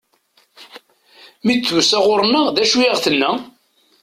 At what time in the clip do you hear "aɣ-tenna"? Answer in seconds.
2.91-3.31